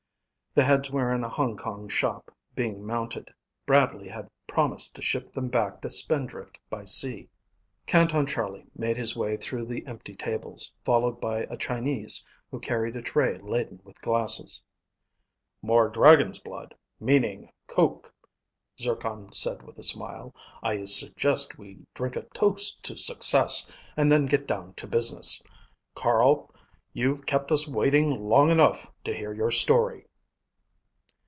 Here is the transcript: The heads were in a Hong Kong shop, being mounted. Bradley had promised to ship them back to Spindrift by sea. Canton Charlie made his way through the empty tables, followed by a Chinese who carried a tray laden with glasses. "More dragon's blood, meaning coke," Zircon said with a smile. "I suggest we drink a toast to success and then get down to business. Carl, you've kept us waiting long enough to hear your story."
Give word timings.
The 0.53 0.65
heads 0.65 0.91
were 0.91 1.13
in 1.13 1.23
a 1.23 1.29
Hong 1.29 1.55
Kong 1.55 1.87
shop, 1.87 2.29
being 2.55 2.85
mounted. 2.85 3.33
Bradley 3.65 4.09
had 4.09 4.29
promised 4.47 4.93
to 4.95 5.01
ship 5.01 5.31
them 5.31 5.47
back 5.47 5.79
to 5.79 5.89
Spindrift 5.89 6.59
by 6.69 6.83
sea. 6.83 7.29
Canton 7.85 8.25
Charlie 8.27 8.65
made 8.75 8.97
his 8.97 9.15
way 9.15 9.37
through 9.37 9.63
the 9.65 9.87
empty 9.87 10.13
tables, 10.13 10.73
followed 10.83 11.21
by 11.21 11.43
a 11.43 11.55
Chinese 11.55 12.25
who 12.49 12.59
carried 12.59 12.97
a 12.97 13.01
tray 13.01 13.37
laden 13.37 13.79
with 13.85 14.01
glasses. 14.01 14.61
"More 15.61 15.87
dragon's 15.87 16.39
blood, 16.39 16.75
meaning 16.99 17.49
coke," 17.67 18.13
Zircon 18.77 19.31
said 19.31 19.61
with 19.63 19.77
a 19.77 19.83
smile. 19.83 20.35
"I 20.61 20.83
suggest 20.83 21.57
we 21.57 21.85
drink 21.93 22.17
a 22.17 22.23
toast 22.33 22.83
to 22.83 22.97
success 22.97 23.71
and 23.95 24.11
then 24.11 24.25
get 24.25 24.47
down 24.47 24.73
to 24.73 24.85
business. 24.85 25.41
Carl, 25.95 26.53
you've 26.91 27.25
kept 27.25 27.53
us 27.53 27.69
waiting 27.69 28.09
long 28.27 28.49
enough 28.51 28.91
to 29.05 29.15
hear 29.15 29.31
your 29.33 29.51
story." 29.51 30.07